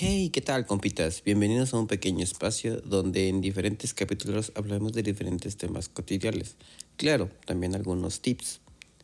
Hey, 0.00 0.30
¿qué 0.32 0.40
tal, 0.40 0.64
compitas? 0.64 1.24
Bienvenidos 1.24 1.74
a 1.74 1.76
un 1.76 1.88
pequeño 1.88 2.22
espacio 2.22 2.80
donde 2.82 3.26
en 3.26 3.40
diferentes 3.40 3.94
capítulos 3.94 4.52
hablamos 4.54 4.92
de 4.92 5.02
diferentes 5.02 5.56
temas 5.56 5.88
cotidianos. 5.88 6.54
Claro, 6.96 7.30
también 7.46 7.74
algunos 7.74 8.20
tips. 8.20 8.60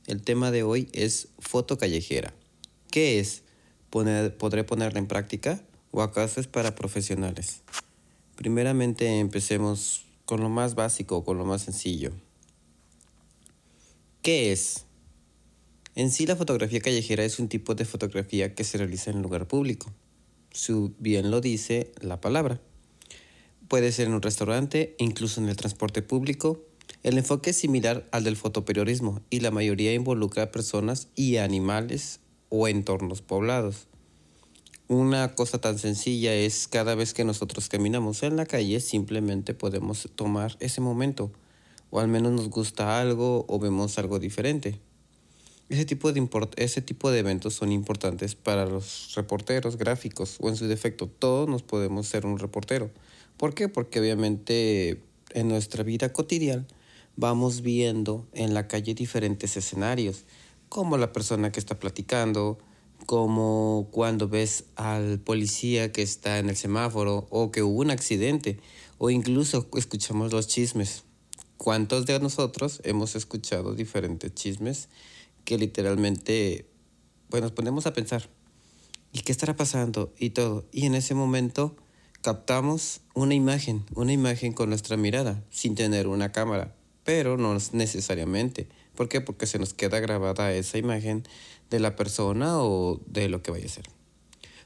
El 0.06 0.22
tema 0.22 0.52
de 0.52 0.62
hoy 0.62 0.88
es 0.92 1.30
foto 1.40 1.78
callejera. 1.78 2.32
¿Qué 2.92 3.18
es? 3.18 3.42
¿Podré 3.90 4.62
ponerla 4.62 5.00
en 5.00 5.08
práctica? 5.08 5.60
¿O 5.90 6.00
acaso 6.00 6.38
es 6.38 6.46
para 6.46 6.76
profesionales? 6.76 7.62
Primeramente 8.36 9.18
empecemos 9.18 10.04
con 10.26 10.42
lo 10.42 10.48
más 10.48 10.76
básico, 10.76 11.24
con 11.24 11.38
lo 11.38 11.44
más 11.44 11.62
sencillo. 11.62 12.12
¿Qué 14.22 14.52
es? 14.52 14.84
En 15.96 16.12
sí 16.12 16.24
la 16.24 16.36
fotografía 16.36 16.78
callejera 16.78 17.24
es 17.24 17.40
un 17.40 17.48
tipo 17.48 17.74
de 17.74 17.84
fotografía 17.84 18.54
que 18.54 18.62
se 18.62 18.78
realiza 18.78 19.10
en 19.10 19.22
lugar 19.22 19.48
público 19.48 19.92
su 20.54 20.94
bien 20.98 21.30
lo 21.30 21.40
dice 21.40 21.92
la 22.00 22.20
palabra. 22.20 22.60
Puede 23.68 23.92
ser 23.92 24.06
en 24.06 24.14
un 24.14 24.22
restaurante, 24.22 24.94
incluso 24.98 25.40
en 25.40 25.48
el 25.48 25.56
transporte 25.56 26.00
público. 26.00 26.62
El 27.02 27.18
enfoque 27.18 27.50
es 27.50 27.56
similar 27.56 28.08
al 28.12 28.24
del 28.24 28.36
fotoperiodismo 28.36 29.20
y 29.30 29.40
la 29.40 29.50
mayoría 29.50 29.92
involucra 29.92 30.44
a 30.44 30.52
personas 30.52 31.08
y 31.16 31.36
animales 31.36 32.20
o 32.50 32.68
entornos 32.68 33.20
poblados. 33.20 33.88
Una 34.86 35.34
cosa 35.34 35.60
tan 35.60 35.78
sencilla 35.78 36.32
es 36.34 36.68
cada 36.68 36.94
vez 36.94 37.14
que 37.14 37.24
nosotros 37.24 37.68
caminamos 37.68 38.22
en 38.22 38.36
la 38.36 38.46
calle 38.46 38.80
simplemente 38.80 39.54
podemos 39.54 40.08
tomar 40.14 40.56
ese 40.60 40.80
momento 40.80 41.32
o 41.90 42.00
al 42.00 42.08
menos 42.08 42.32
nos 42.32 42.50
gusta 42.50 43.00
algo 43.00 43.44
o 43.48 43.58
vemos 43.58 43.98
algo 43.98 44.18
diferente. 44.18 44.78
Ese 45.70 45.86
tipo, 45.86 46.12
de 46.12 46.28
ese 46.56 46.82
tipo 46.82 47.10
de 47.10 47.20
eventos 47.20 47.54
son 47.54 47.72
importantes 47.72 48.34
para 48.34 48.66
los 48.66 49.12
reporteros 49.14 49.78
gráficos 49.78 50.36
o 50.40 50.50
en 50.50 50.56
su 50.56 50.66
defecto 50.66 51.08
todos 51.08 51.48
nos 51.48 51.62
podemos 51.62 52.06
ser 52.06 52.26
un 52.26 52.38
reportero. 52.38 52.90
¿Por 53.38 53.54
qué? 53.54 53.68
Porque 53.68 53.98
obviamente 53.98 55.02
en 55.30 55.48
nuestra 55.48 55.82
vida 55.82 56.12
cotidiana 56.12 56.66
vamos 57.16 57.62
viendo 57.62 58.26
en 58.34 58.52
la 58.52 58.68
calle 58.68 58.94
diferentes 58.94 59.56
escenarios, 59.56 60.24
como 60.68 60.98
la 60.98 61.12
persona 61.12 61.50
que 61.50 61.60
está 61.60 61.78
platicando, 61.78 62.58
como 63.06 63.88
cuando 63.90 64.28
ves 64.28 64.64
al 64.76 65.18
policía 65.18 65.92
que 65.92 66.02
está 66.02 66.38
en 66.38 66.50
el 66.50 66.56
semáforo 66.56 67.26
o 67.30 67.50
que 67.50 67.62
hubo 67.62 67.80
un 67.80 67.90
accidente 67.90 68.58
o 68.98 69.08
incluso 69.08 69.66
escuchamos 69.76 70.30
los 70.30 70.46
chismes. 70.46 71.04
¿Cuántos 71.56 72.04
de 72.04 72.20
nosotros 72.20 72.82
hemos 72.84 73.16
escuchado 73.16 73.74
diferentes 73.74 74.34
chismes 74.34 74.88
que 75.44 75.58
literalmente, 75.58 76.66
pues 77.28 77.42
nos 77.42 77.52
ponemos 77.52 77.86
a 77.86 77.92
pensar, 77.92 78.28
¿y 79.12 79.20
qué 79.20 79.32
estará 79.32 79.56
pasando? 79.56 80.12
Y 80.18 80.30
todo. 80.30 80.66
Y 80.72 80.86
en 80.86 80.94
ese 80.94 81.14
momento 81.14 81.76
captamos 82.22 83.02
una 83.14 83.34
imagen, 83.34 83.84
una 83.94 84.12
imagen 84.12 84.52
con 84.52 84.70
nuestra 84.70 84.96
mirada, 84.96 85.44
sin 85.50 85.74
tener 85.74 86.06
una 86.06 86.32
cámara, 86.32 86.74
pero 87.04 87.36
no 87.36 87.56
necesariamente. 87.72 88.68
¿Por 88.94 89.08
qué? 89.08 89.20
Porque 89.20 89.46
se 89.46 89.58
nos 89.58 89.74
queda 89.74 90.00
grabada 90.00 90.52
esa 90.52 90.78
imagen 90.78 91.24
de 91.70 91.80
la 91.80 91.96
persona 91.96 92.62
o 92.62 93.00
de 93.06 93.28
lo 93.28 93.42
que 93.42 93.50
vaya 93.50 93.66
a 93.66 93.68
ser. 93.68 93.84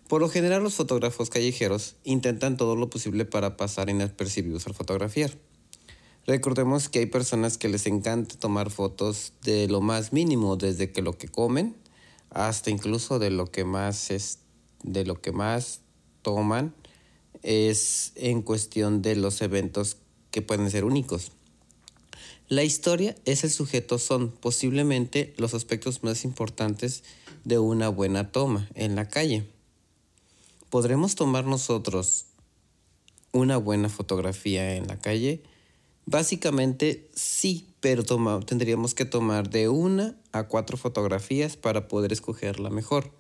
Por 0.09 0.23
lo 0.23 0.29
general 0.29 0.63
los 0.63 0.75
fotógrafos 0.75 1.29
callejeros 1.29 1.97
intentan 2.05 2.57
todo 2.57 2.77
lo 2.77 2.89
posible 2.89 3.25
para 3.25 3.57
pasar 3.57 3.91
inapercibidos 3.91 4.67
al 4.67 4.75
fotografiar. 4.75 5.33
Recordemos 6.29 6.91
que 6.91 6.99
hay 6.99 7.07
personas 7.07 7.57
que 7.57 7.71
les 7.71 7.87
encanta 7.87 8.39
tomar 8.39 8.69
fotos 8.69 9.33
de 9.45 9.67
lo 9.67 9.81
más 9.81 10.13
mínimo, 10.13 10.59
desde 10.59 10.93
que 10.93 11.01
lo 11.01 11.17
que 11.17 11.27
comen 11.27 11.75
hasta 12.29 12.69
incluso 12.69 13.19
de 13.19 13.31
lo 13.31 13.51
que 13.51 13.65
más 13.65 14.11
es, 14.11 14.41
de 14.83 15.07
lo 15.07 15.23
que 15.23 15.33
más 15.33 15.81
toman 16.21 16.75
es 17.43 18.13
en 18.15 18.43
cuestión 18.43 19.01
de 19.01 19.17
los 19.17 19.41
eventos 19.41 19.97
que 20.31 20.43
pueden 20.43 20.71
ser 20.71 20.85
únicos. 20.85 21.33
La 22.49 22.63
historia 22.63 23.17
es 23.25 23.43
el 23.43 23.51
sujeto 23.51 23.99
son 23.99 24.31
posiblemente 24.31 25.33
los 25.39 25.55
aspectos 25.55 26.03
más 26.03 26.27
importantes 26.27 27.05
de 27.45 27.59
una 27.59 27.89
buena 27.89 28.33
toma 28.33 28.69
en 28.75 28.97
la 28.97 29.09
calle. 29.09 29.49
¿Podremos 30.69 31.15
tomar 31.15 31.47
nosotros 31.47 32.27
una 33.33 33.57
buena 33.57 33.89
fotografía 33.89 34.77
en 34.77 34.89
la 34.89 34.99
calle? 34.99 35.43
Básicamente 36.11 37.07
sí, 37.15 37.67
pero 37.81 38.03
tendríamos 38.41 38.95
que 38.95 39.05
tomar 39.05 39.51
de 39.51 39.69
una 39.69 40.17
a 40.33 40.45
cuatro 40.45 40.79
fotografías 40.79 41.59
para 41.59 41.87
poder 41.87 42.15
escoger 42.15 42.61
la 42.61 42.71
mejor. 42.71 43.13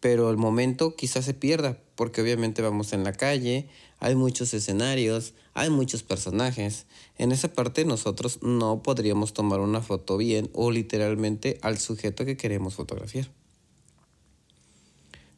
Pero 0.00 0.28
el 0.28 0.36
momento 0.36 0.96
quizás 0.96 1.24
se 1.24 1.32
pierda, 1.32 1.78
porque 1.94 2.20
obviamente 2.20 2.60
vamos 2.60 2.92
en 2.92 3.04
la 3.04 3.14
calle, 3.14 3.70
hay 4.00 4.16
muchos 4.16 4.52
escenarios, 4.52 5.32
hay 5.54 5.70
muchos 5.70 6.02
personajes. 6.02 6.84
En 7.16 7.32
esa 7.32 7.54
parte 7.54 7.86
nosotros 7.86 8.40
no 8.42 8.82
podríamos 8.82 9.32
tomar 9.32 9.60
una 9.60 9.80
foto 9.80 10.18
bien 10.18 10.50
o 10.52 10.70
literalmente 10.70 11.58
al 11.62 11.78
sujeto 11.78 12.26
que 12.26 12.36
queremos 12.36 12.74
fotografiar. 12.74 13.30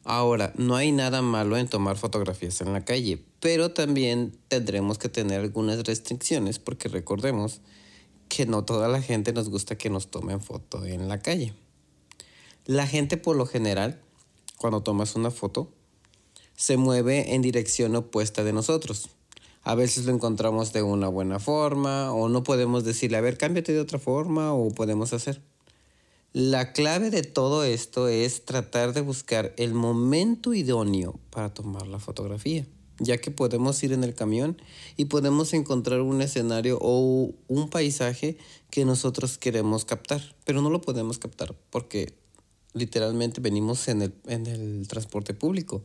Ahora, 0.03 0.53
no 0.55 0.75
hay 0.75 0.91
nada 0.91 1.21
malo 1.21 1.57
en 1.57 1.67
tomar 1.67 1.97
fotografías 1.97 2.61
en 2.61 2.73
la 2.73 2.85
calle, 2.85 3.23
pero 3.39 3.71
también 3.71 4.37
tendremos 4.47 4.97
que 4.97 5.09
tener 5.09 5.41
algunas 5.41 5.83
restricciones 5.83 6.57
porque 6.59 6.87
recordemos 6.87 7.61
que 8.29 8.45
no 8.45 8.63
toda 8.63 8.87
la 8.87 9.01
gente 9.01 9.33
nos 9.33 9.49
gusta 9.49 9.77
que 9.77 9.89
nos 9.89 10.09
tomen 10.09 10.39
foto 10.39 10.85
en 10.85 11.09
la 11.09 11.19
calle. 11.19 11.53
La 12.65 12.87
gente 12.87 13.17
por 13.17 13.35
lo 13.35 13.45
general, 13.45 13.99
cuando 14.57 14.81
tomas 14.81 15.15
una 15.15 15.31
foto, 15.31 15.71
se 16.55 16.77
mueve 16.77 17.33
en 17.33 17.41
dirección 17.41 17.95
opuesta 17.95 18.43
de 18.43 18.53
nosotros. 18.53 19.09
A 19.63 19.75
veces 19.75 20.05
lo 20.05 20.13
encontramos 20.13 20.71
de 20.71 20.83
una 20.83 21.07
buena 21.07 21.39
forma 21.39 22.13
o 22.13 22.29
no 22.29 22.43
podemos 22.43 22.83
decirle, 22.83 23.17
a 23.17 23.21
ver, 23.21 23.37
cámbiate 23.37 23.73
de 23.73 23.79
otra 23.79 23.99
forma 23.99 24.53
o 24.53 24.69
podemos 24.71 25.13
hacer. 25.13 25.41
La 26.31 26.73
clave 26.73 27.09
de 27.09 27.23
todo 27.23 27.63
esto 27.63 28.07
es 28.07 28.45
tratar 28.45 28.93
de 28.93 29.01
buscar 29.01 29.51
el 29.57 29.73
momento 29.73 30.53
idóneo 30.53 31.19
para 31.31 31.51
tomar 31.51 31.87
la 31.87 31.97
fotografía, 31.97 32.67
ya 32.99 33.17
que 33.17 33.31
podemos 33.31 33.81
ir 33.81 33.93
en 33.93 34.03
el 34.03 34.13
camión 34.13 34.61
y 34.95 35.05
podemos 35.05 35.53
encontrar 35.53 36.01
un 36.01 36.21
escenario 36.21 36.77
o 36.83 37.33
un 37.47 37.69
paisaje 37.71 38.37
que 38.69 38.85
nosotros 38.85 39.39
queremos 39.39 39.85
captar, 39.85 40.35
pero 40.45 40.61
no 40.61 40.69
lo 40.69 40.81
podemos 40.81 41.17
captar 41.17 41.55
porque 41.71 42.13
literalmente 42.75 43.41
venimos 43.41 43.87
en 43.87 44.03
el, 44.03 44.13
en 44.27 44.45
el 44.45 44.87
transporte 44.87 45.33
público. 45.33 45.83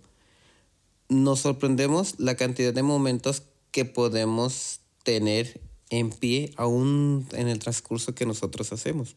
Nos 1.09 1.41
sorprendemos 1.41 2.21
la 2.21 2.35
cantidad 2.35 2.75
de 2.75 2.83
momentos 2.83 3.45
que 3.71 3.87
podemos 3.87 4.81
tener 5.05 5.63
en 5.89 6.11
pie 6.11 6.53
aún 6.57 7.27
en 7.33 7.49
el 7.49 7.61
transcurso 7.61 8.15
que 8.15 8.27
nosotros 8.27 8.75
hacemos. 8.75 9.17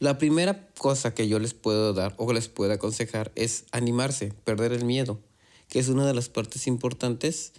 La 0.00 0.16
primera 0.16 0.68
cosa 0.78 1.12
que 1.12 1.26
yo 1.26 1.40
les 1.40 1.54
puedo 1.54 1.92
dar 1.92 2.14
o 2.18 2.32
les 2.32 2.48
puedo 2.48 2.72
aconsejar 2.72 3.32
es 3.34 3.64
animarse, 3.72 4.32
perder 4.44 4.72
el 4.72 4.84
miedo, 4.84 5.18
que 5.68 5.80
es 5.80 5.88
una 5.88 6.06
de 6.06 6.14
las 6.14 6.28
partes 6.28 6.68
importantes 6.68 7.52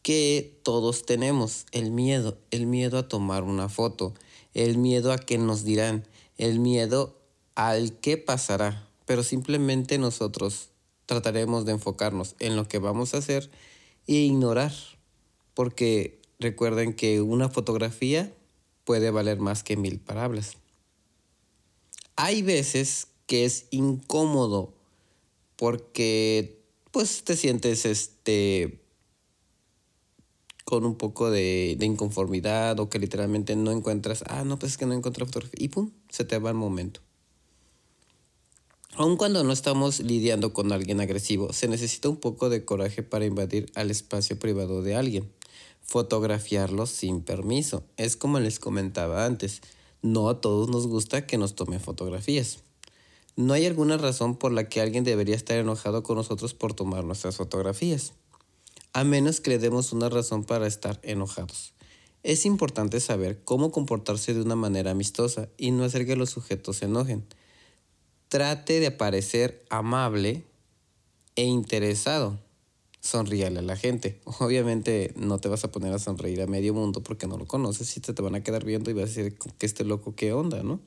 que 0.00 0.58
todos 0.62 1.04
tenemos, 1.04 1.66
el 1.72 1.90
miedo, 1.90 2.38
el 2.50 2.64
miedo 2.64 2.96
a 2.96 3.08
tomar 3.08 3.42
una 3.42 3.68
foto, 3.68 4.14
el 4.54 4.78
miedo 4.78 5.12
a 5.12 5.18
que 5.18 5.36
nos 5.36 5.64
dirán, 5.64 6.06
el 6.38 6.60
miedo 6.60 7.14
al 7.56 7.92
qué 8.00 8.16
pasará, 8.16 8.88
pero 9.04 9.22
simplemente 9.22 9.98
nosotros 9.98 10.70
trataremos 11.04 11.66
de 11.66 11.72
enfocarnos 11.72 12.36
en 12.38 12.56
lo 12.56 12.66
que 12.66 12.78
vamos 12.78 13.12
a 13.12 13.18
hacer 13.18 13.50
e 14.06 14.14
ignorar, 14.14 14.72
porque 15.52 16.22
recuerden 16.38 16.94
que 16.94 17.20
una 17.20 17.50
fotografía 17.50 18.32
puede 18.84 19.10
valer 19.10 19.40
más 19.40 19.62
que 19.62 19.76
mil 19.76 19.98
palabras 19.98 20.56
hay 22.16 22.42
veces 22.42 23.08
que 23.26 23.44
es 23.44 23.66
incómodo 23.70 24.74
porque 25.56 26.62
pues 26.90 27.24
te 27.24 27.36
sientes 27.36 27.84
este 27.84 28.80
con 30.64 30.84
un 30.84 30.96
poco 30.96 31.30
de, 31.30 31.78
inconformidad 31.80 32.80
o 32.80 32.90
que 32.90 32.98
literalmente 32.98 33.54
no 33.54 33.70
encuentras, 33.70 34.24
ah, 34.26 34.42
no, 34.42 34.58
pues 34.58 34.72
es 34.72 34.78
que 34.78 34.84
no 34.84 34.94
encontré 34.94 35.24
fotografía 35.24 35.64
y 35.64 35.68
pum, 35.68 35.92
se 36.08 36.24
te 36.24 36.38
va 36.38 36.50
el 36.50 36.56
momento. 36.56 37.00
Aun 38.94 39.16
cuando 39.16 39.44
no 39.44 39.52
estamos 39.52 40.00
lidiando 40.00 40.52
con 40.52 40.72
alguien 40.72 41.00
agresivo, 41.00 41.52
se 41.52 41.68
necesita 41.68 42.08
un 42.08 42.16
poco 42.16 42.48
de 42.48 42.64
coraje 42.64 43.04
para 43.04 43.26
invadir 43.26 43.70
al 43.76 43.92
espacio 43.92 44.40
privado 44.40 44.82
de 44.82 44.96
alguien. 44.96 45.30
Fotografiarlo 45.82 46.86
sin 46.86 47.20
permiso. 47.20 47.84
Es 47.96 48.16
como 48.16 48.40
les 48.40 48.58
comentaba 48.58 49.24
antes. 49.24 49.60
No 50.02 50.28
a 50.28 50.40
todos 50.40 50.68
nos 50.68 50.86
gusta 50.86 51.26
que 51.26 51.38
nos 51.38 51.54
tomen 51.54 51.80
fotografías. 51.80 52.60
No 53.36 53.52
hay 53.52 53.66
alguna 53.66 53.98
razón 53.98 54.36
por 54.36 54.52
la 54.52 54.68
que 54.68 54.80
alguien 54.80 55.04
debería 55.04 55.34
estar 55.34 55.58
enojado 55.58 56.02
con 56.02 56.16
nosotros 56.16 56.54
por 56.54 56.72
tomar 56.72 57.04
nuestras 57.04 57.36
fotografías, 57.36 58.14
a 58.92 59.04
menos 59.04 59.40
que 59.40 59.50
le 59.50 59.58
demos 59.58 59.92
una 59.92 60.08
razón 60.08 60.44
para 60.44 60.66
estar 60.66 60.98
enojados. 61.02 61.74
Es 62.22 62.46
importante 62.46 62.98
saber 62.98 63.44
cómo 63.44 63.70
comportarse 63.70 64.32
de 64.32 64.40
una 64.40 64.56
manera 64.56 64.90
amistosa 64.90 65.48
y 65.58 65.70
no 65.70 65.84
hacer 65.84 66.06
que 66.06 66.16
los 66.16 66.30
sujetos 66.30 66.78
se 66.78 66.86
enojen. 66.86 67.26
Trate 68.28 68.80
de 68.80 68.90
parecer 68.90 69.64
amable 69.70 70.44
e 71.36 71.44
interesado. 71.44 72.38
Sonríale 73.06 73.60
a 73.60 73.62
la 73.62 73.76
gente. 73.76 74.20
Obviamente 74.40 75.12
no 75.16 75.38
te 75.38 75.48
vas 75.48 75.64
a 75.64 75.70
poner 75.70 75.92
a 75.92 75.98
sonreír 75.98 76.42
a 76.42 76.46
medio 76.46 76.74
mundo 76.74 77.02
porque 77.02 77.26
no 77.26 77.38
lo 77.38 77.46
conoces 77.46 77.96
y 77.96 78.00
te, 78.00 78.12
te 78.12 78.22
van 78.22 78.34
a 78.34 78.42
quedar 78.42 78.64
viendo 78.64 78.90
y 78.90 78.94
vas 78.94 79.04
a 79.04 79.06
decir 79.06 79.38
que 79.58 79.66
este 79.66 79.84
loco 79.84 80.14
qué 80.16 80.32
onda, 80.32 80.62
¿no? 80.62 80.80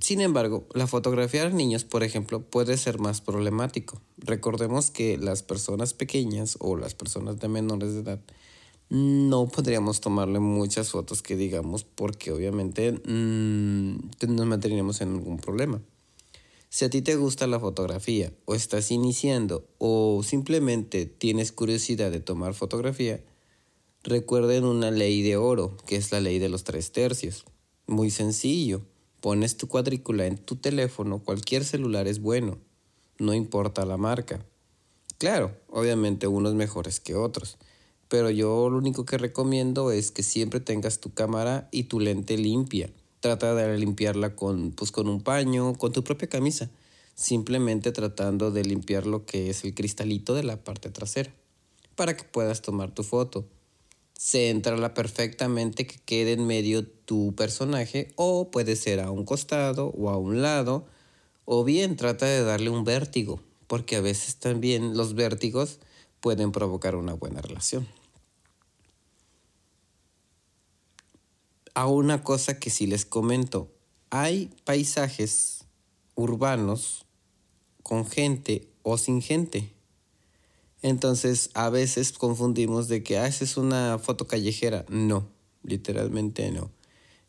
Sin 0.00 0.20
embargo, 0.20 0.66
la 0.74 0.86
fotografía 0.86 1.44
de 1.44 1.52
niños, 1.52 1.84
por 1.84 2.04
ejemplo, 2.04 2.40
puede 2.42 2.76
ser 2.76 3.00
más 3.00 3.20
problemático. 3.20 4.00
Recordemos 4.18 4.90
que 4.90 5.18
las 5.18 5.42
personas 5.42 5.92
pequeñas 5.92 6.56
o 6.60 6.76
las 6.76 6.94
personas 6.94 7.40
de 7.40 7.48
menores 7.48 7.94
de 7.94 8.00
edad 8.00 8.20
no 8.90 9.48
podríamos 9.48 10.00
tomarle 10.00 10.40
muchas 10.40 10.90
fotos 10.90 11.20
que 11.20 11.36
digamos 11.36 11.84
porque 11.84 12.32
obviamente 12.32 12.92
mmm, 12.92 13.96
nos 14.28 14.46
meteríamos 14.46 15.00
en 15.00 15.14
algún 15.14 15.38
problema. 15.38 15.80
Si 16.70 16.84
a 16.84 16.90
ti 16.90 17.00
te 17.00 17.16
gusta 17.16 17.46
la 17.46 17.58
fotografía 17.58 18.30
o 18.44 18.54
estás 18.54 18.90
iniciando 18.90 19.66
o 19.78 20.22
simplemente 20.22 21.06
tienes 21.06 21.50
curiosidad 21.50 22.10
de 22.10 22.20
tomar 22.20 22.52
fotografía, 22.52 23.24
recuerden 24.02 24.64
una 24.64 24.90
ley 24.90 25.22
de 25.22 25.38
oro, 25.38 25.76
que 25.86 25.96
es 25.96 26.12
la 26.12 26.20
ley 26.20 26.38
de 26.38 26.50
los 26.50 26.64
tres 26.64 26.92
tercios. 26.92 27.46
Muy 27.86 28.10
sencillo, 28.10 28.82
pones 29.22 29.56
tu 29.56 29.66
cuadrícula 29.66 30.26
en 30.26 30.36
tu 30.36 30.56
teléfono, 30.56 31.20
cualquier 31.24 31.64
celular 31.64 32.06
es 32.06 32.20
bueno, 32.20 32.58
no 33.18 33.32
importa 33.32 33.86
la 33.86 33.96
marca. 33.96 34.44
Claro, 35.16 35.56
obviamente 35.70 36.26
unos 36.26 36.54
mejores 36.54 37.00
que 37.00 37.14
otros, 37.14 37.56
pero 38.08 38.28
yo 38.28 38.68
lo 38.68 38.76
único 38.76 39.06
que 39.06 39.16
recomiendo 39.16 39.90
es 39.90 40.10
que 40.10 40.22
siempre 40.22 40.60
tengas 40.60 41.00
tu 41.00 41.14
cámara 41.14 41.70
y 41.72 41.84
tu 41.84 41.98
lente 41.98 42.36
limpia 42.36 42.90
Trata 43.20 43.54
de 43.54 43.76
limpiarla 43.78 44.36
con, 44.36 44.72
pues, 44.72 44.92
con 44.92 45.08
un 45.08 45.22
paño, 45.22 45.74
con 45.74 45.92
tu 45.92 46.04
propia 46.04 46.28
camisa, 46.28 46.70
simplemente 47.14 47.90
tratando 47.90 48.52
de 48.52 48.64
limpiar 48.64 49.06
lo 49.06 49.26
que 49.26 49.50
es 49.50 49.64
el 49.64 49.74
cristalito 49.74 50.34
de 50.34 50.44
la 50.44 50.62
parte 50.62 50.90
trasera, 50.90 51.34
para 51.96 52.16
que 52.16 52.24
puedas 52.24 52.62
tomar 52.62 52.94
tu 52.94 53.02
foto. 53.02 53.44
Céntrala 54.16 54.94
perfectamente 54.94 55.86
que 55.86 55.98
quede 56.04 56.32
en 56.32 56.46
medio 56.46 56.86
tu 56.86 57.34
personaje 57.34 58.12
o 58.16 58.50
puede 58.50 58.76
ser 58.76 59.00
a 59.00 59.10
un 59.10 59.24
costado 59.24 59.88
o 59.96 60.10
a 60.10 60.16
un 60.16 60.42
lado, 60.42 60.86
o 61.44 61.64
bien 61.64 61.96
trata 61.96 62.26
de 62.26 62.42
darle 62.44 62.70
un 62.70 62.84
vértigo, 62.84 63.40
porque 63.66 63.96
a 63.96 64.00
veces 64.00 64.36
también 64.36 64.96
los 64.96 65.14
vértigos 65.14 65.80
pueden 66.20 66.52
provocar 66.52 66.94
una 66.94 67.14
buena 67.14 67.40
relación. 67.40 67.86
A 71.78 71.86
una 71.86 72.24
cosa 72.24 72.58
que 72.58 72.70
sí 72.70 72.88
les 72.88 73.04
comento. 73.04 73.70
Hay 74.10 74.50
paisajes 74.64 75.64
urbanos 76.16 77.06
con 77.84 78.04
gente 78.04 78.68
o 78.82 78.98
sin 78.98 79.22
gente. 79.22 79.72
Entonces 80.82 81.50
a 81.54 81.70
veces 81.70 82.10
confundimos 82.10 82.88
de 82.88 83.04
que 83.04 83.18
ah, 83.18 83.28
esa 83.28 83.44
es 83.44 83.56
una 83.56 84.00
foto 84.00 84.26
callejera. 84.26 84.86
No, 84.88 85.28
literalmente 85.62 86.50
no. 86.50 86.72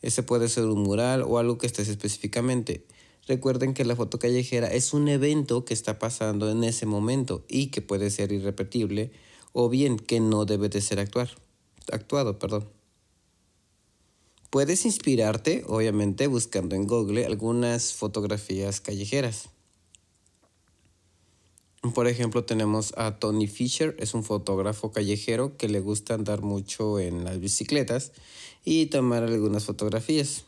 Ese 0.02 0.24
puede 0.24 0.50
ser 0.50 0.66
un 0.66 0.82
mural 0.82 1.22
o 1.22 1.38
algo 1.38 1.60
que 1.60 1.68
estés 1.68 1.88
específicamente. 1.88 2.88
Recuerden 3.28 3.76
que 3.76 3.86
la 3.86 3.96
foto 3.96 4.18
callejera 4.18 4.66
es 4.70 4.94
un 4.96 5.10
evento 5.10 5.64
que 5.64 5.76
está 5.76 6.00
pasando 6.00 6.50
en 6.50 6.64
ese 6.64 6.88
momento 6.88 7.46
y 7.48 7.68
que 7.68 7.84
puede 7.84 8.10
ser 8.10 8.32
irrepetible 8.32 9.12
o 9.54 9.70
bien 9.70 9.98
que 9.98 10.20
no 10.20 10.46
debe 10.46 10.70
de 10.70 10.82
ser 10.82 11.00
actuar, 11.00 11.30
actuado. 11.92 12.40
Perdón. 12.40 12.79
Puedes 14.50 14.86
inspirarte, 14.86 15.64
obviamente, 15.68 16.26
buscando 16.26 16.76
en 16.76 16.88
Google 16.88 17.26
algunas 17.26 17.94
fotografías 17.94 18.82
callejeras. 18.82 19.50
Por 21.94 22.08
ejemplo, 22.08 22.44
tenemos 22.44 22.94
a 22.98 23.20
Tony 23.20 23.48
Fisher, 23.48 23.96
es 24.00 24.16
un 24.16 24.24
fotógrafo 24.24 24.92
callejero 24.92 25.56
que 25.56 25.70
le 25.70 25.80
gusta 25.80 26.16
andar 26.16 26.42
mucho 26.42 27.00
en 27.00 27.24
las 27.24 27.40
bicicletas 27.40 28.12
y 28.66 28.88
tomar 28.88 29.24
algunas 29.24 29.66
fotografías. 29.66 30.46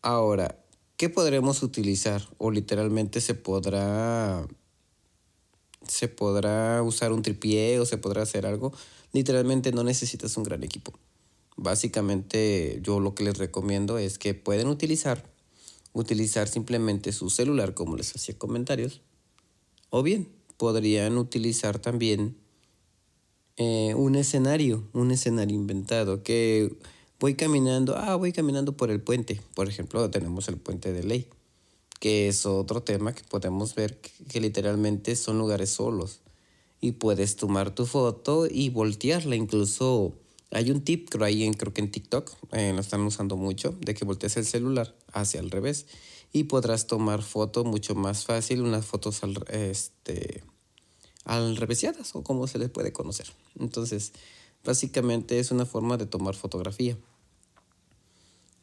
Ahora, 0.00 0.64
¿qué 0.96 1.10
podremos 1.10 1.62
utilizar? 1.62 2.26
O 2.38 2.50
literalmente 2.50 3.20
se 3.20 3.34
podrá 3.34 4.46
se 5.86 6.08
podrá 6.08 6.82
usar 6.82 7.12
un 7.12 7.22
tripié 7.22 7.78
o 7.78 7.84
se 7.84 7.98
podrá 7.98 8.22
hacer 8.22 8.46
algo. 8.46 8.72
Literalmente 9.12 9.72
no 9.72 9.84
necesitas 9.84 10.36
un 10.36 10.44
gran 10.44 10.64
equipo. 10.64 10.92
Básicamente 11.56 12.80
yo 12.82 13.00
lo 13.00 13.14
que 13.14 13.24
les 13.24 13.38
recomiendo 13.38 13.96
es 13.96 14.18
que 14.18 14.34
pueden 14.34 14.68
utilizar, 14.68 15.32
utilizar 15.94 16.48
simplemente 16.48 17.12
su 17.12 17.30
celular 17.30 17.72
como 17.72 17.96
les 17.96 18.14
hacía 18.14 18.38
comentarios, 18.38 19.00
o 19.88 20.02
bien 20.02 20.28
podrían 20.58 21.16
utilizar 21.16 21.78
también 21.78 22.36
eh, 23.56 23.94
un 23.96 24.16
escenario, 24.16 24.86
un 24.92 25.10
escenario 25.10 25.56
inventado, 25.56 26.22
que 26.22 26.76
voy 27.18 27.34
caminando, 27.34 27.96
ah, 27.96 28.16
voy 28.16 28.32
caminando 28.32 28.76
por 28.76 28.90
el 28.90 29.00
puente, 29.00 29.40
por 29.54 29.66
ejemplo, 29.66 30.10
tenemos 30.10 30.48
el 30.48 30.58
puente 30.58 30.92
de 30.92 31.04
ley, 31.04 31.28
que 32.00 32.28
es 32.28 32.44
otro 32.44 32.82
tema 32.82 33.14
que 33.14 33.22
podemos 33.24 33.74
ver 33.74 33.98
que 33.98 34.40
literalmente 34.40 35.16
son 35.16 35.38
lugares 35.38 35.70
solos. 35.70 36.20
Y 36.78 36.92
puedes 36.92 37.36
tomar 37.36 37.74
tu 37.74 37.86
foto 37.86 38.46
y 38.46 38.68
voltearla 38.68 39.34
incluso 39.34 40.12
hay 40.50 40.70
un 40.70 40.82
tip, 40.82 41.08
creo, 41.10 41.24
ahí 41.24 41.44
en, 41.44 41.54
creo 41.54 41.72
que 41.72 41.80
en 41.80 41.90
TikTok, 41.90 42.32
eh, 42.52 42.72
lo 42.72 42.80
están 42.80 43.00
usando 43.02 43.36
mucho, 43.36 43.74
de 43.80 43.94
que 43.94 44.04
voltees 44.04 44.36
el 44.36 44.46
celular 44.46 44.94
hacia 45.12 45.40
el 45.40 45.50
revés 45.50 45.86
y 46.32 46.44
podrás 46.44 46.86
tomar 46.86 47.22
fotos 47.22 47.64
mucho 47.64 47.94
más 47.94 48.24
fácil, 48.24 48.62
unas 48.62 48.84
fotos 48.84 49.22
al, 49.22 49.36
este, 49.48 50.44
al 51.24 51.56
reveseadas 51.56 52.14
o 52.14 52.22
como 52.22 52.46
se 52.46 52.58
les 52.58 52.70
puede 52.70 52.92
conocer. 52.92 53.26
Entonces, 53.58 54.12
básicamente 54.64 55.38
es 55.38 55.50
una 55.50 55.66
forma 55.66 55.96
de 55.96 56.06
tomar 56.06 56.34
fotografía. 56.34 56.96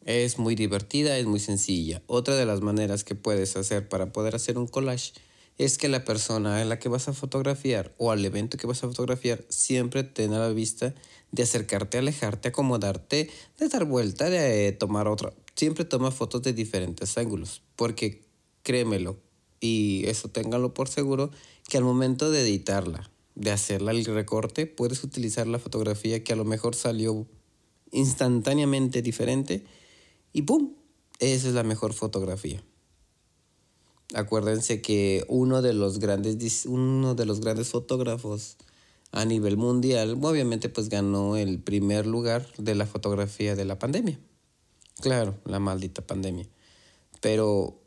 Es 0.05 0.37
muy 0.37 0.55
divertida, 0.55 1.17
es 1.17 1.25
muy 1.25 1.39
sencilla. 1.39 2.01
Otra 2.07 2.35
de 2.35 2.45
las 2.45 2.61
maneras 2.61 3.03
que 3.03 3.15
puedes 3.15 3.55
hacer 3.55 3.87
para 3.87 4.11
poder 4.11 4.35
hacer 4.35 4.57
un 4.57 4.67
collage 4.67 5.13
es 5.57 5.77
que 5.77 5.87
la 5.87 6.03
persona 6.03 6.61
en 6.61 6.69
la 6.69 6.79
que 6.79 6.89
vas 6.89 7.07
a 7.07 7.13
fotografiar 7.13 7.93
o 7.97 8.11
al 8.11 8.25
evento 8.25 8.57
que 8.57 8.67
vas 8.67 8.83
a 8.83 8.87
fotografiar 8.87 9.45
siempre 9.49 10.03
tenga 10.03 10.39
la 10.39 10.49
vista 10.49 10.93
de 11.31 11.43
acercarte, 11.43 11.97
alejarte, 11.97 12.49
acomodarte, 12.49 13.29
de 13.59 13.67
dar 13.67 13.85
vuelta, 13.85 14.29
de 14.29 14.71
tomar 14.71 15.07
otra. 15.07 15.33
Siempre 15.55 15.85
toma 15.85 16.11
fotos 16.11 16.41
de 16.41 16.53
diferentes 16.53 17.17
ángulos, 17.17 17.61
porque 17.75 18.23
créemelo, 18.63 19.19
y 19.59 20.03
eso 20.07 20.29
ténganlo 20.29 20.73
por 20.73 20.89
seguro, 20.89 21.31
que 21.69 21.77
al 21.77 21.83
momento 21.83 22.31
de 22.31 22.41
editarla, 22.41 23.09
de 23.35 23.51
hacerla 23.51 23.91
el 23.91 24.05
recorte, 24.05 24.67
puedes 24.67 25.03
utilizar 25.03 25.47
la 25.47 25.59
fotografía 25.59 26.23
que 26.23 26.33
a 26.33 26.35
lo 26.35 26.45
mejor 26.45 26.75
salió 26.75 27.27
instantáneamente 27.91 29.01
diferente 29.01 29.63
y 30.33 30.43
¡pum! 30.43 30.73
Esa 31.19 31.47
es 31.47 31.53
la 31.53 31.63
mejor 31.63 31.93
fotografía. 31.93 32.63
Acuérdense 34.13 34.79
que 34.79 35.25
uno 35.27 35.63
de 35.63 35.73
los 35.73 35.97
grandes, 35.97 36.67
uno 36.67 37.15
de 37.15 37.25
los 37.25 37.41
grandes 37.41 37.69
fotógrafos 37.69 38.57
a 39.11 39.25
nivel 39.25 39.57
mundial, 39.57 40.19
obviamente 40.21 40.69
pues 40.69 40.89
ganó 40.89 41.35
el 41.35 41.59
primer 41.59 42.05
lugar 42.05 42.47
de 42.57 42.75
la 42.75 42.85
fotografía 42.85 43.55
de 43.55 43.65
la 43.65 43.79
pandemia. 43.79 44.19
Claro, 45.01 45.35
la 45.45 45.59
maldita 45.59 46.05
pandemia. 46.05 46.47
Pero 47.21 47.79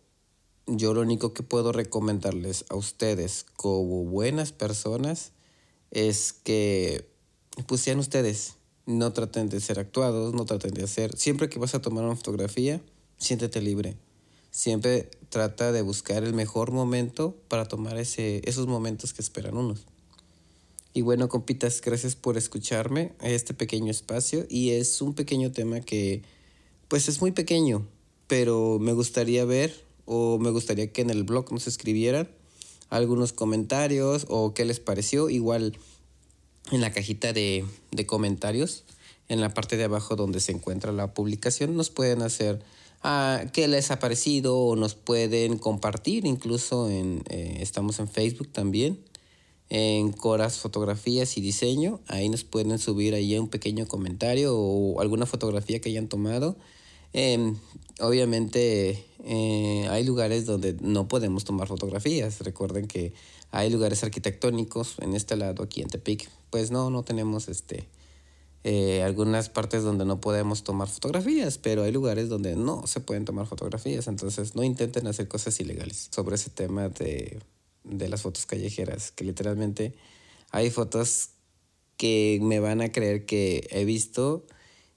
yo 0.67 0.95
lo 0.95 1.03
único 1.03 1.33
que 1.33 1.45
puedo 1.45 1.71
recomendarles 1.71 2.65
a 2.71 2.75
ustedes 2.75 3.47
como 3.57 4.05
buenas 4.05 4.51
personas 4.51 5.33
es 5.93 6.33
que 6.33 7.09
pues 7.69 7.83
sean 7.83 8.01
ustedes. 8.01 8.57
No 8.85 9.13
traten 9.13 9.49
de 9.49 9.61
ser 9.61 9.79
actuados, 9.79 10.35
no 10.35 10.45
traten 10.45 10.75
de 10.75 10.85
hacer. 10.85 11.17
Siempre 11.17 11.49
que 11.49 11.61
vas 11.61 11.75
a 11.77 11.83
tomar 11.83 12.05
una 12.05 12.17
fotografía, 12.17 12.81
siéntete 13.17 13.61
libre 13.61 13.97
siempre 14.57 15.11
trata 15.29 15.71
de 15.71 15.83
buscar 15.83 16.25
el 16.25 16.33
mejor 16.33 16.71
momento 16.71 17.37
para 17.49 17.67
tomar 17.67 17.99
ese, 17.99 18.41
esos 18.49 18.67
momentos 18.67 19.13
que 19.13 19.21
esperan 19.21 19.55
unos. 19.55 19.85
Y 20.95 21.03
bueno, 21.03 21.29
compitas, 21.29 21.83
gracias 21.83 22.17
por 22.17 22.39
escucharme 22.39 23.13
a 23.19 23.29
este 23.29 23.53
pequeño 23.53 23.91
espacio 23.91 24.47
y 24.49 24.71
es 24.71 25.03
un 25.03 25.13
pequeño 25.13 25.53
tema 25.53 25.81
que 25.81 26.23
pues 26.89 27.07
es 27.09 27.21
muy 27.21 27.33
pequeño, 27.33 27.87
pero 28.29 28.79
me 28.81 28.95
gustaría 28.95 29.45
ver 29.45 29.85
o 30.07 30.39
me 30.39 30.49
gustaría 30.49 30.91
que 30.91 31.03
en 31.03 31.11
el 31.11 31.25
blog 31.25 31.53
nos 31.53 31.67
escribieran 31.67 32.31
algunos 32.89 33.35
comentarios 33.35 34.25
o 34.31 34.55
qué 34.55 34.65
les 34.65 34.81
pareció. 34.81 35.29
Igual 35.29 35.77
en 36.73 36.81
la 36.81 36.93
cajita 36.93 37.35
de, 37.35 37.67
de 37.91 38.07
comentarios, 38.07 38.85
en 39.29 39.43
la 39.43 39.53
parte 39.53 39.77
de 39.77 39.85
abajo 39.85 40.17
donde 40.17 40.41
se 40.41 40.53
encuentra 40.53 40.93
la 40.93 41.13
publicación, 41.13 41.77
nos 41.77 41.91
pueden 41.91 42.23
hacer 42.23 42.65
qué 43.53 43.69
les 43.69 43.91
ha 43.91 43.99
parecido 43.99 44.59
o 44.59 44.77
nos 44.77 44.95
pueden 44.95 45.59
compartir, 45.59 46.27
incluso 46.27 46.91
en, 46.91 47.23
eh, 47.29 47.59
estamos 47.61 47.99
en 47.99 48.09
Facebook 48.09 48.49
también, 48.53 48.99
en 49.69 50.13
Coras 50.13 50.59
Fotografías 50.59 51.37
y 51.37 51.41
Diseño, 51.41 52.01
ahí 52.07 52.29
nos 52.29 52.45
pueden 52.45 52.79
subir 52.79 53.15
ahí 53.15 53.37
un 53.39 53.49
pequeño 53.49 53.87
comentario 53.87 54.57
o 54.57 55.01
alguna 55.01 55.27
fotografía 55.27 55.81
que 55.81 55.89
hayan 55.89 56.09
tomado. 56.09 56.57
Em, 57.13 57.57
obviamente 58.01 59.05
eh, 59.25 59.87
hay 59.91 60.05
lugares 60.05 60.47
donde 60.47 60.77
no 60.81 61.09
podemos 61.09 61.45
tomar 61.45 61.67
fotografías. 61.69 62.41
Recuerden 62.41 62.87
que 62.87 63.13
hay 63.51 63.71
lugares 63.71 64.05
arquitectónicos 64.05 64.97
en 65.01 65.15
este 65.15 65.37
lado, 65.37 65.63
aquí 65.65 65.83
en 65.83 65.89
Tepic. 65.89 66.29
Pues 66.51 66.71
no, 66.71 66.91
no 66.91 67.03
tenemos 67.03 67.49
este 67.49 67.89
eh, 68.69 69.05
algunas 69.05 69.49
partes 69.49 69.85
donde 69.85 70.05
no 70.05 70.21
podemos 70.21 70.65
tomar 70.65 70.89
fotografías, 70.89 71.57
pero 71.57 71.85
hay 71.85 71.93
lugares 71.93 72.29
donde 72.29 72.57
no 72.57 72.85
se 72.89 72.99
pueden 72.99 73.25
tomar 73.25 73.47
fotografías. 73.47 74.09
Entonces 74.09 74.57
no 74.57 74.65
intenten 74.65 75.07
hacer 75.07 75.29
cosas 75.29 75.61
ilegales. 75.61 76.09
Sobre 76.11 76.35
ese 76.35 76.51
tema 76.51 76.89
de, 76.89 77.39
de 77.85 78.09
las 78.09 78.23
fotos 78.23 78.45
callejeras, 78.45 79.13
que 79.13 79.23
literalmente 79.23 79.95
hay 80.51 80.71
fotos 80.71 81.29
que 81.97 82.41
me 82.43 82.59
van 82.59 82.81
a 82.81 82.91
creer 82.91 83.25
que 83.25 83.69
he 83.71 83.85
visto 83.85 84.45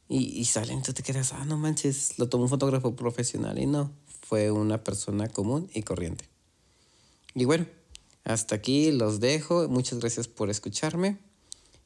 y, 0.08 0.40
y 0.40 0.46
salen, 0.46 0.82
tú 0.82 0.92
te 0.94 1.04
quedas, 1.04 1.34
ah, 1.34 1.46
no 1.46 1.56
manches, 1.56 2.18
lo 2.18 2.28
tomó 2.28 2.46
un 2.46 2.50
fotógrafo 2.50 2.96
profesional 2.96 3.60
y 3.60 3.68
no, 3.68 3.92
fue 4.22 4.50
una 4.50 4.84
persona 4.84 5.28
común 5.28 5.70
y 5.76 5.84
corriente. 5.84 6.26
Y 7.36 7.46
bueno, 7.46 7.68
hasta 8.24 8.56
aquí 8.56 8.92
los 8.92 9.20
dejo. 9.20 9.68
Muchas 9.68 10.00
gracias 10.00 10.28
por 10.28 10.50
escucharme 10.50 11.20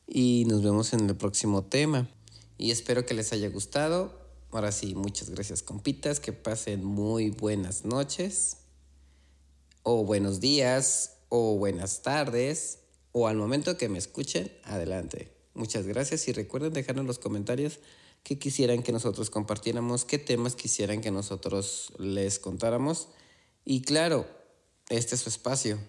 y 0.07 0.45
nos 0.47 0.63
vemos 0.63 0.93
en 0.93 1.09
el 1.09 1.15
próximo 1.15 1.63
tema. 1.63 2.09
Y 2.57 2.71
espero 2.71 3.05
que 3.05 3.13
les 3.13 3.33
haya 3.33 3.49
gustado. 3.49 4.21
Ahora 4.51 4.71
sí, 4.71 4.95
muchas 4.95 5.29
gracias 5.29 5.63
compitas, 5.63 6.19
que 6.19 6.33
pasen 6.33 6.83
muy 6.83 7.31
buenas 7.31 7.85
noches 7.85 8.57
o 9.81 10.05
buenos 10.05 10.39
días 10.39 11.17
o 11.29 11.57
buenas 11.57 12.03
tardes 12.03 12.79
o 13.11 13.27
al 13.27 13.37
momento 13.37 13.77
que 13.77 13.89
me 13.89 13.97
escuchen, 13.97 14.51
adelante. 14.63 15.31
Muchas 15.53 15.85
gracias 15.85 16.27
y 16.27 16.31
recuerden 16.31 16.73
dejarnos 16.73 17.01
en 17.01 17.07
los 17.07 17.19
comentarios 17.19 17.79
qué 18.23 18.39
quisieran 18.39 18.81
que 18.81 18.91
nosotros 18.91 19.29
compartiéramos, 19.29 20.05
qué 20.05 20.17
temas 20.17 20.55
quisieran 20.55 21.01
que 21.01 21.11
nosotros 21.11 21.93
les 21.99 22.39
contáramos. 22.39 23.09
Y 23.65 23.81
claro, 23.81 24.25
este 24.89 25.15
es 25.15 25.21
su 25.21 25.29
espacio. 25.29 25.79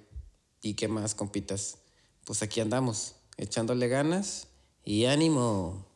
¿Y 0.61 0.75
qué 0.75 0.89
más, 0.89 1.15
compitas? 1.15 1.79
Pues 2.25 2.43
aquí 2.43 2.61
andamos, 2.61 3.15
echándole 3.37 3.89
ganas 3.89 4.49
y 4.85 5.07
ánimo. 5.07 5.94